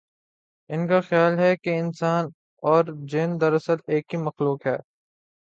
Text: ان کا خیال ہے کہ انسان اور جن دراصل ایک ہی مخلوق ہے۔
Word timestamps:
ان 0.69 0.87
کا 0.87 0.99
خیال 1.01 1.39
ہے 1.39 1.55
کہ 1.57 1.77
انسان 1.79 2.25
اور 2.63 2.85
جن 3.07 3.29
دراصل 3.41 3.75
ایک 3.87 4.13
ہی 4.13 4.19
مخلوق 4.19 4.67
ہے۔ 4.67 4.77